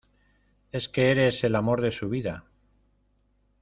[0.71, 2.43] es que eres el amor de su vida.